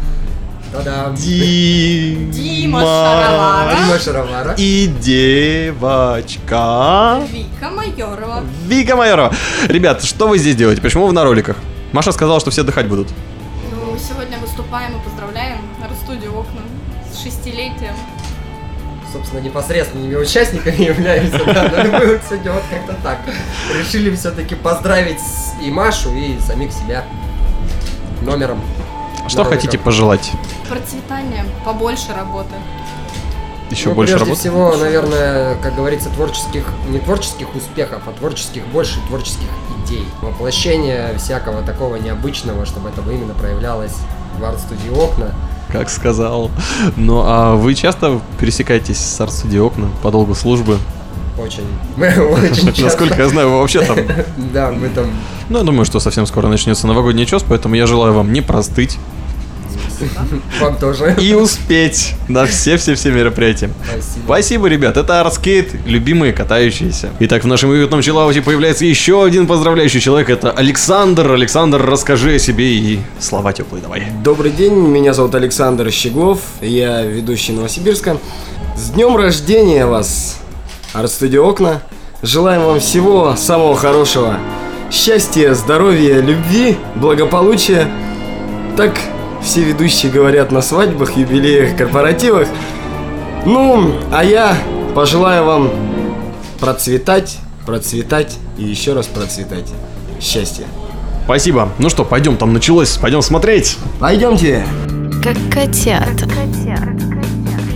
Дима. 1.16 2.33
Дима 2.33 2.80
Шаровара. 2.80 3.76
Дима 3.76 3.99
Шаровара. 3.99 4.54
И 4.59 4.87
девочка. 5.00 6.54
Вика 7.33 7.71
Майорова. 7.71 8.45
Вика 8.66 8.97
Майорова. 8.97 9.35
Ребят, 9.68 10.04
что 10.04 10.28
вы 10.28 10.38
здесь 10.38 10.54
делаете? 10.56 10.83
Почему 10.83 11.06
вы 11.06 11.12
на 11.12 11.25
роликах? 11.25 11.56
Маша 11.92 12.12
сказала, 12.12 12.40
что 12.40 12.50
все 12.50 12.61
отдыхать 12.62 12.87
будут. 12.87 13.09
Сегодня 13.98 14.38
выступаем 14.38 14.96
и 14.98 15.04
поздравляем 15.04 15.58
студию 16.06 16.38
«Окна» 16.38 16.60
с 17.12 17.20
шестилетием. 17.20 17.94
Собственно, 19.12 19.40
непосредственными 19.40 20.14
участниками 20.14 20.82
являемся, 20.82 21.44
да, 21.44 21.64
но 21.64 21.98
мы 21.98 22.20
сегодня 22.28 22.52
вот 22.52 22.62
как-то 22.70 22.94
так. 23.02 23.18
Решили 23.74 24.14
все-таки 24.14 24.54
поздравить 24.54 25.20
и 25.60 25.70
Машу, 25.70 26.14
и 26.14 26.38
самих 26.38 26.72
себя 26.72 27.04
номером. 28.22 28.60
Что 29.26 29.42
на 29.42 29.50
хотите 29.50 29.78
пожелать? 29.78 30.30
Процветание, 30.68 31.44
побольше 31.64 32.12
работы. 32.14 32.54
Еще 33.70 33.88
Ну, 33.88 33.94
больше 33.96 34.12
прежде 34.12 34.25
работы? 34.26 34.40
всего, 34.40 34.76
наверное, 34.76 35.56
как 35.56 35.75
говорится, 35.75 36.08
творческих, 36.11 36.64
не 36.88 36.99
творческих 37.00 37.54
успехов, 37.54 38.02
а 38.06 38.12
творческих, 38.12 38.64
больше 38.68 39.00
творческих 39.08 39.49
идей. 39.85 40.04
Воплощение 40.23 41.14
всякого 41.18 41.62
такого 41.62 41.96
необычного, 41.96 42.64
чтобы 42.64 42.90
это 42.90 43.00
именно 43.11 43.35
проявлялось 43.35 43.94
в 44.38 44.44
арт-студии 44.44 44.90
«Окна». 44.96 45.32
Как 45.73 45.90
сказал. 45.90 46.50
Ну, 46.96 47.23
а 47.25 47.56
вы 47.56 47.75
часто 47.75 48.20
пересекаетесь 48.38 48.99
с 48.99 49.20
арт-студией 49.20 49.61
окна 49.61 49.88
по 50.02 50.11
долгу 50.12 50.35
службы? 50.35 50.78
Очень. 51.38 51.64
Мы 51.96 52.06
очень 52.08 52.66
часто. 52.68 52.82
Насколько 52.85 53.23
я 53.23 53.28
знаю, 53.28 53.50
вы 53.50 53.58
вообще 53.58 53.82
там... 53.82 53.99
Да, 54.54 54.70
мы 54.70 54.88
там 54.88 55.06
Ну, 55.50 55.58
я 55.58 55.64
думаю, 55.64 55.85
что 55.85 56.00
совсем 56.00 56.25
скоро 56.26 56.46
начнется 56.49 56.87
новогодний 56.87 57.26
час, 57.26 57.44
поэтому 57.46 57.75
я 57.75 57.87
желаю 57.87 58.14
вам 58.14 58.32
не 58.32 58.40
простыть 58.40 58.96
вам 60.60 60.76
тоже. 60.76 61.16
и 61.20 61.34
успеть 61.34 62.14
на 62.28 62.46
все-все-все 62.46 63.10
мероприятия. 63.10 63.70
Спасибо. 63.84 64.24
Спасибо, 64.24 64.66
ребят. 64.68 64.96
Это 64.96 65.20
Арскейт, 65.20 65.74
любимые 65.86 66.32
катающиеся. 66.32 67.10
Итак, 67.20 67.44
в 67.44 67.46
нашем 67.46 67.70
уютном 67.70 68.02
чиллауте 68.02 68.42
появляется 68.42 68.84
еще 68.84 69.24
один 69.24 69.46
поздравляющий 69.46 70.00
человек. 70.00 70.30
Это 70.30 70.50
Александр. 70.50 71.32
Александр, 71.32 71.84
расскажи 71.84 72.34
о 72.34 72.38
себе 72.38 72.74
и 72.74 73.00
слова 73.18 73.52
теплые 73.52 73.82
давай. 73.82 74.04
Добрый 74.22 74.50
день, 74.50 74.74
меня 74.74 75.12
зовут 75.12 75.34
Александр 75.34 75.90
Щеглов, 75.90 76.40
я 76.60 77.02
ведущий 77.02 77.52
Новосибирска. 77.52 78.18
С 78.76 78.90
днем 78.90 79.16
рождения 79.16 79.86
вас, 79.86 80.38
Арт-студио 80.92 81.48
Окна. 81.48 81.82
Желаем 82.22 82.62
вам 82.62 82.80
всего 82.80 83.36
самого 83.36 83.76
хорошего. 83.76 84.38
Счастья, 84.90 85.54
здоровья, 85.54 86.20
любви, 86.20 86.76
благополучия. 86.96 87.88
Так 88.76 88.98
все 89.46 89.62
ведущие 89.62 90.10
говорят 90.10 90.50
на 90.50 90.60
свадьбах, 90.60 91.16
юбилеях, 91.16 91.76
корпоративах. 91.76 92.48
Ну, 93.44 93.92
а 94.12 94.24
я 94.24 94.58
пожелаю 94.92 95.44
вам 95.44 95.70
процветать, 96.58 97.38
процветать 97.64 98.38
и 98.58 98.64
еще 98.64 98.92
раз 98.92 99.06
процветать. 99.06 99.72
Счастья. 100.20 100.66
Спасибо. 101.24 101.68
Ну 101.78 101.88
что, 101.90 102.04
пойдем, 102.04 102.36
там 102.36 102.52
началось. 102.52 102.96
Пойдем 102.96 103.22
смотреть. 103.22 103.78
Пойдемте. 104.00 104.66
Как 105.22 105.36
котята. 105.48 106.26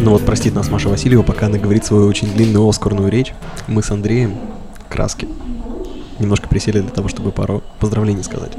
Ну 0.00 0.10
вот, 0.10 0.26
простит 0.26 0.54
нас 0.54 0.70
Маша 0.70 0.88
Васильева, 0.88 1.22
пока 1.22 1.46
она 1.46 1.58
говорит 1.58 1.84
свою 1.84 2.08
очень 2.08 2.32
длинную 2.32 2.68
оскарную 2.68 3.12
речь. 3.12 3.32
Мы 3.68 3.84
с 3.84 3.90
Андреем 3.92 4.34
краски 4.88 5.28
немножко 6.18 6.48
присели 6.48 6.80
для 6.80 6.90
того, 6.90 7.08
чтобы 7.08 7.30
пару 7.30 7.62
поздравлений 7.78 8.24
сказать. 8.24 8.52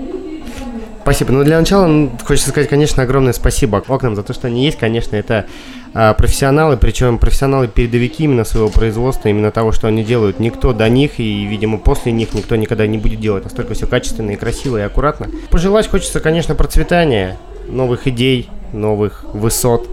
Спасибо. 1.01 1.31
Ну, 1.31 1.43
для 1.43 1.59
начала 1.59 2.09
хочется 2.23 2.49
сказать, 2.49 2.69
конечно, 2.69 3.01
огромное 3.03 3.33
спасибо 3.33 3.83
окнам 3.87 4.15
за 4.15 4.23
то, 4.23 4.33
что 4.33 4.47
они 4.47 4.65
есть. 4.65 4.77
Конечно, 4.77 5.15
это 5.15 5.47
а, 5.93 6.13
профессионалы, 6.13 6.77
причем 6.77 7.17
профессионалы-передовики 7.17 8.25
именно 8.25 8.43
своего 8.43 8.69
производства, 8.69 9.27
именно 9.27 9.51
того, 9.51 9.71
что 9.71 9.87
они 9.87 10.03
делают. 10.03 10.39
Никто 10.39 10.73
до 10.73 10.87
них 10.89 11.19
и, 11.19 11.45
видимо, 11.45 11.79
после 11.79 12.11
них 12.11 12.33
никто 12.33 12.55
никогда 12.55 12.85
не 12.85 12.97
будет 12.99 13.19
делать. 13.19 13.43
Настолько 13.43 13.73
все 13.73 13.87
качественно 13.87 14.31
и 14.31 14.35
красиво 14.35 14.77
и 14.77 14.81
аккуратно. 14.81 15.27
Пожелать 15.49 15.89
хочется, 15.89 16.19
конечно, 16.19 16.53
процветания, 16.53 17.37
новых 17.67 18.07
идей, 18.07 18.49
новых 18.71 19.25
высот, 19.33 19.87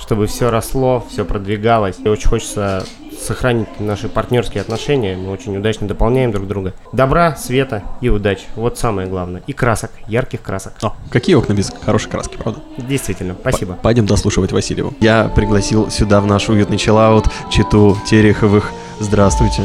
чтобы 0.00 0.26
все 0.26 0.50
росло, 0.50 1.06
все 1.10 1.24
продвигалось. 1.24 1.96
И 2.04 2.08
очень 2.08 2.28
хочется 2.28 2.84
сохранить 3.20 3.68
наши 3.80 4.08
партнерские 4.08 4.60
отношения. 4.62 5.16
Мы 5.16 5.30
очень 5.32 5.56
удачно 5.56 5.86
дополняем 5.86 6.32
друг 6.32 6.46
друга. 6.48 6.72
Добра, 6.92 7.36
света 7.36 7.82
и 8.00 8.08
удачи. 8.08 8.42
Вот 8.56 8.78
самое 8.78 9.08
главное. 9.08 9.42
И 9.46 9.52
красок, 9.52 9.90
ярких 10.06 10.42
красок. 10.42 10.72
О, 10.82 10.94
какие 11.10 11.34
окна 11.36 11.52
без 11.52 11.72
хорошей 11.84 12.10
краски, 12.10 12.36
правда? 12.36 12.60
Действительно, 12.78 13.34
спасибо. 13.40 13.74
П- 13.74 13.80
Пойдем 13.82 14.06
дослушивать 14.06 14.52
Васильеву. 14.52 14.94
Я 15.00 15.24
пригласил 15.34 15.90
сюда 15.90 16.20
в 16.20 16.26
наш 16.26 16.48
уютный 16.48 16.78
чиллаут 16.78 17.26
читу 17.50 17.96
Тереховых. 18.06 18.70
Здравствуйте. 18.98 19.62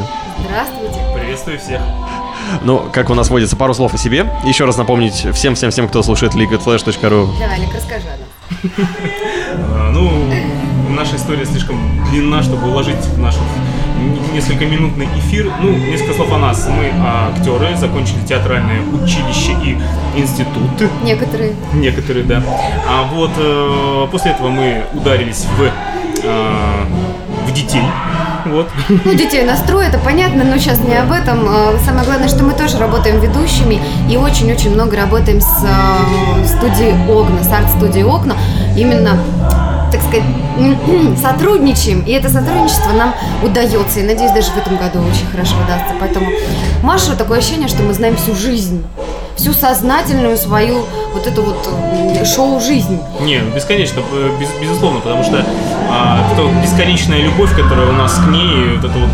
Здравствуйте. 0.48 1.00
Приветствую 1.18 1.60
всех. 1.60 1.82
Ну, 2.64 2.84
как 2.94 3.10
у 3.10 3.16
нас 3.16 3.30
водится, 3.30 3.56
пару 3.56 3.74
слов 3.74 3.94
о 3.94 3.98
себе. 3.98 4.30
Еще 4.46 4.66
раз 4.66 4.78
напомнить 4.78 5.14
всем-всем-всем, 5.34 5.88
кто 5.90 6.04
слушает 6.04 6.34
liquidflash.ru. 6.36 7.28
Давай, 7.40 7.56
Олег, 7.58 7.74
расскажи 7.76 8.06
о 8.08 8.18
нас. 8.18 8.88
А, 9.58 9.92
Ну, 9.92 10.12
наша 10.96 11.18
история 11.18 11.46
слишком 11.46 11.78
длинна, 12.10 12.42
чтобы 12.42 12.70
уложить 12.70 12.96
в 12.96 13.20
наш 13.20 13.36
несколько 14.34 14.66
минутный 14.66 15.08
эфир. 15.18 15.52
Ну, 15.62 15.72
несколько 15.72 16.14
слов 16.14 16.32
о 16.34 16.38
нас. 16.38 16.68
Мы 16.68 16.92
актеры, 17.36 17.76
закончили 17.76 18.20
театральное 18.28 18.82
училище 18.82 19.54
и 19.64 19.78
институт. 20.20 20.90
Некоторые. 21.04 21.54
Некоторые, 21.74 22.26
да. 22.26 22.42
А 22.88 23.04
вот 23.14 23.32
э, 23.38 24.08
после 24.12 24.32
этого 24.32 24.50
мы 24.50 24.84
ударились 24.94 25.46
в, 25.58 25.64
э, 26.24 26.86
в 27.48 27.54
детей. 27.54 27.84
Вот. 28.46 28.70
Ну, 28.90 29.14
детей 29.16 29.44
настрой, 29.44 29.88
это 29.88 29.98
понятно, 29.98 30.44
но 30.44 30.58
сейчас 30.58 30.80
не 30.80 30.96
об 30.96 31.12
этом. 31.12 31.46
Э, 31.48 31.78
Самое 31.84 32.06
главное, 32.06 32.28
что 32.28 32.44
мы 32.44 32.54
тоже 32.54 32.78
работаем 32.78 33.20
ведущими 33.20 33.80
и 34.10 34.18
очень-очень 34.18 34.74
много 34.74 34.98
работаем 34.98 35.42
с 35.42 35.64
э, 35.64 36.46
студией 36.46 36.94
Окна, 37.12 37.44
с 37.44 37.52
арт-студией 37.52 38.06
Окна. 38.06 38.36
Именно 38.78 39.20
так 39.92 40.02
сказать, 40.02 40.24
сотрудничаем, 41.22 42.02
и 42.02 42.12
это 42.12 42.30
сотрудничество 42.30 42.92
нам 42.94 43.14
удается, 43.44 44.00
и 44.00 44.04
надеюсь, 44.04 44.32
даже 44.32 44.52
в 44.52 44.58
этом 44.58 44.78
году 44.78 45.00
очень 45.00 45.28
хорошо 45.32 45.56
удастся. 45.64 45.94
Поэтому 46.00 46.28
Маша 46.84 47.16
такое 47.16 47.40
ощущение, 47.40 47.68
что 47.68 47.84
мы 47.84 47.94
знаем 47.94 48.16
всю 48.16 48.36
жизнь, 48.36 48.84
всю 49.36 49.54
сознательную 49.54 50.38
свою 50.38 50.86
вот 51.14 51.28
эту 51.28 51.42
вот 51.44 51.70
э, 52.16 52.26
шоу-жизнь. 52.26 53.00
Не, 53.22 53.40
бесконечно, 53.40 54.02
э, 54.12 54.30
без- 54.40 54.62
безусловно, 54.62 55.00
потому 55.00 55.24
что 55.24 55.46
а, 55.90 56.20
это 56.32 56.48
бесконечная 56.62 57.22
любовь, 57.22 57.52
которая 57.56 57.88
у 57.90 57.94
нас 57.94 58.14
к 58.16 58.28
ней, 58.28 58.76
вот 58.76 58.90
это 58.90 58.98
вот 58.98 59.10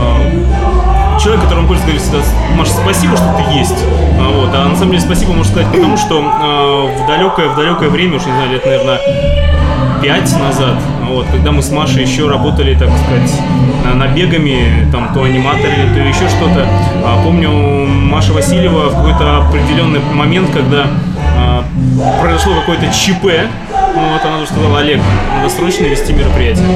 а, 0.00 1.18
человек, 1.18 1.42
которому 1.44 1.68
хочется 1.68 1.86
говорить 1.86 2.02
всегда, 2.02 2.18
Маша, 2.56 2.72
спасибо, 2.72 3.16
что 3.16 3.26
ты 3.36 3.58
есть. 3.58 3.74
А, 4.18 4.30
вот, 4.40 4.54
а 4.54 4.68
на 4.68 4.74
самом 4.76 4.92
деле 4.92 5.02
спасибо 5.02 5.32
можно 5.32 5.52
сказать 5.52 5.70
потому, 5.72 5.96
что 5.96 6.22
а, 6.22 6.86
в 6.86 7.06
далекое, 7.06 7.48
в 7.48 7.56
далекое 7.56 7.88
время, 7.88 8.16
уж 8.16 8.26
не 8.26 8.32
знаю, 8.32 8.50
лет, 8.50 8.64
наверное, 8.64 9.00
пять 10.02 10.32
назад, 10.38 10.74
вот, 11.08 11.26
когда 11.32 11.52
мы 11.52 11.62
с 11.62 11.70
Машей 11.70 12.02
еще 12.02 12.28
работали, 12.28 12.74
так 12.74 12.88
сказать, 12.90 13.40
на- 13.84 13.94
набегами, 13.94 14.88
там, 14.92 15.12
то 15.14 15.22
аниматоры, 15.24 15.74
то 15.94 16.00
еще 16.00 16.28
что-то. 16.28 16.66
А, 17.04 17.22
помню, 17.24 17.50
Маша 17.50 18.32
Васильева 18.32 18.88
в 18.90 18.94
какой-то 18.96 19.38
определенный 19.48 20.00
момент, 20.14 20.50
когда 20.52 20.86
а, 21.38 21.64
произошло 22.20 22.54
какое-то 22.60 22.86
ЧП, 22.92 23.48
вот, 24.00 24.24
она 24.24 24.38
тоже 24.38 24.50
сказала, 24.50 24.78
Олег, 24.80 25.00
надо 25.34 25.48
срочно 25.50 25.84
вести 25.84 26.12
мероприятие. 26.12 26.66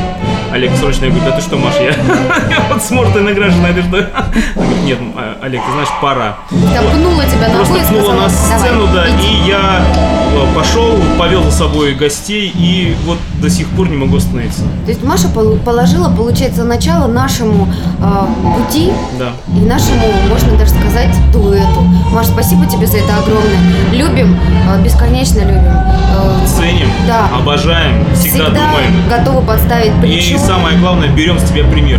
Олег 0.53 0.73
срочно, 0.77 1.05
я 1.05 1.11
говорю, 1.11 1.27
да 1.31 1.37
ты 1.37 1.43
что, 1.43 1.57
Маша, 1.57 1.83
я, 1.83 1.91
я 1.91 2.63
вот 2.71 2.83
с 2.83 2.91
Мортой 2.91 3.23
награжденная, 3.23 3.73
ты 3.73 3.83
что? 3.83 3.99
Она 3.99 4.27
говорит, 4.57 4.83
нет, 4.85 4.99
а, 5.17 5.37
Олег, 5.43 5.61
ты 5.65 5.73
знаешь, 5.73 5.89
пора. 6.03 6.37
Пнула 6.51 7.25
тебя 7.25 7.55
Просто 7.55 7.75
ногой 7.75 7.81
и 7.81 8.01
пнула 8.03 8.13
на 8.15 8.29
сцену, 8.29 8.87
да, 8.93 9.07
и 9.07 9.47
я 9.49 9.81
э, 10.35 10.55
пошел, 10.57 10.99
повел 11.19 11.45
за 11.45 11.53
собой 11.53 11.95
гостей, 11.95 12.53
и 12.55 12.97
вот 13.05 13.19
до 13.41 13.49
сих 13.49 13.69
пор 13.69 13.89
не 13.89 13.97
могу 13.97 14.17
остановиться. 14.17 14.63
То 14.85 14.91
есть 14.91 15.03
Маша 15.05 15.29
положила, 15.29 16.09
получается, 16.11 16.65
начало 16.65 17.07
нашему 17.07 17.69
э, 18.01 18.27
пути 18.57 18.91
Да. 19.21 19.33
и 19.57 19.61
нашему, 19.65 20.03
можно 20.29 20.57
даже 20.59 20.71
сказать, 20.73 21.15
дуэту. 21.33 21.83
Маша, 22.13 22.31
спасибо 22.31 22.67
тебе 22.67 22.87
за 22.89 22.99
это 22.99 23.17
огромное. 23.19 23.61
Любим, 23.93 24.37
э, 24.69 24.83
бесконечно 24.83 25.41
любим. 25.41 25.71
Ценим, 26.45 26.89
Да. 27.11 27.27
обожаем, 27.37 28.07
всегда, 28.15 28.51
думаем. 28.51 29.09
готовы 29.09 29.45
подставить 29.45 29.93
плечо. 30.01 30.37
И 30.37 30.39
самое 30.39 30.79
главное, 30.79 31.09
берем 31.09 31.41
с 31.41 31.43
тебя 31.43 31.65
пример. 31.65 31.99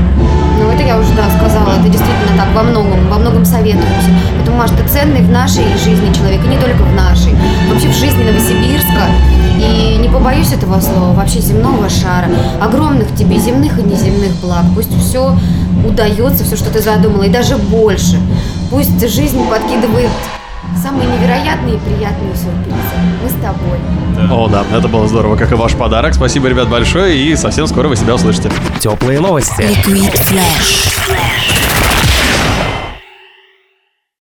Ну, 0.58 0.70
это 0.72 0.84
я 0.84 0.98
уже, 0.98 1.12
да, 1.16 1.30
сказала. 1.38 1.74
Это 1.74 1.90
действительно 1.90 2.38
так, 2.38 2.48
во 2.56 2.64
многом, 2.64 3.10
во 3.10 3.18
многом 3.18 3.44
советуемся. 3.44 4.10
Поэтому, 4.38 4.58
Маш, 4.58 4.72
ты 4.72 4.88
ценный 4.88 5.22
в 5.22 5.30
нашей 5.30 5.66
жизни 5.84 6.14
человек, 6.14 6.40
и 6.46 6.48
не 6.48 6.58
только 6.58 6.84
в 6.84 6.96
нашей. 6.96 7.34
Вообще 7.70 7.90
в 7.90 7.94
жизни 7.94 8.24
Новосибирска. 8.24 9.08
И 9.60 9.98
не 10.00 10.08
побоюсь 10.08 10.54
этого 10.54 10.80
слова, 10.80 11.14
вообще 11.14 11.42
земного 11.42 11.90
шара. 11.90 12.30
Огромных 12.62 13.14
тебе 13.14 13.38
земных 13.38 13.80
и 13.80 13.84
неземных 13.84 14.32
благ. 14.42 14.64
Пусть 14.76 14.98
все 14.98 15.36
удается, 15.86 16.46
все, 16.46 16.56
что 16.56 16.72
ты 16.72 16.80
задумала, 16.82 17.24
и 17.24 17.30
даже 17.30 17.58
больше. 17.58 18.18
Пусть 18.70 18.98
жизнь 19.14 19.46
подкидывает 19.50 20.10
самые 20.82 21.08
невероятные 21.08 21.76
и 21.76 21.80
приятные 21.80 22.36
сюрпризы. 22.36 22.78
Мы 23.24 23.30
с 23.30 23.34
тобой. 23.34 23.80
О, 24.30 24.48
да, 24.48 24.64
это 24.76 24.88
было 24.88 25.08
здорово, 25.08 25.36
как 25.36 25.52
и 25.52 25.56
ваш 25.56 25.74
подарок. 25.74 26.14
Спасибо, 26.14 26.48
ребят, 26.48 26.70
большое, 26.70 27.18
и 27.18 27.36
совсем 27.36 27.68
скоро 27.68 27.88
вы 27.88 27.96
себя 27.96 28.16
услышите. 28.16 28.52
Теплые 28.80 29.20
новости. 29.20 29.62
Liquid 29.62 30.22
Flash. 30.30 31.01